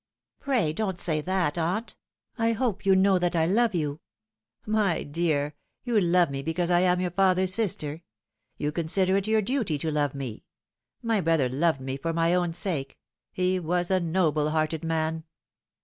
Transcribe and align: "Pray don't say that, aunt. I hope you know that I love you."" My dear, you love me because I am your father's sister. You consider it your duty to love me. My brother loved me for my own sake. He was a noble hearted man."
"Pray 0.39 0.73
don't 0.73 0.97
say 0.97 1.21
that, 1.21 1.59
aunt. 1.59 1.95
I 2.35 2.53
hope 2.53 2.87
you 2.87 2.95
know 2.95 3.19
that 3.19 3.35
I 3.35 3.45
love 3.45 3.75
you."" 3.75 3.99
My 4.81 5.03
dear, 5.03 5.53
you 5.83 6.01
love 6.01 6.31
me 6.31 6.41
because 6.41 6.71
I 6.71 6.79
am 6.79 6.99
your 6.99 7.11
father's 7.11 7.53
sister. 7.53 8.01
You 8.57 8.71
consider 8.71 9.15
it 9.17 9.27
your 9.27 9.43
duty 9.43 9.77
to 9.77 9.91
love 9.91 10.15
me. 10.15 10.43
My 11.03 11.21
brother 11.21 11.49
loved 11.49 11.81
me 11.81 11.97
for 11.97 12.13
my 12.13 12.33
own 12.33 12.53
sake. 12.53 12.97
He 13.31 13.59
was 13.59 13.91
a 13.91 13.99
noble 13.99 14.49
hearted 14.49 14.83
man." 14.83 15.23